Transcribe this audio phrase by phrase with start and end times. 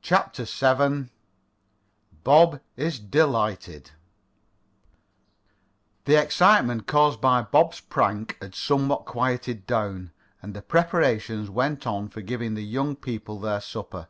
[0.00, 1.10] CHAPTER VII
[2.24, 3.90] BOB IS DELIGHTED
[6.06, 12.08] The excitement caused by Bob's prank had somewhat quieted down, and the preparations went on
[12.08, 14.08] for giving the young people their supper.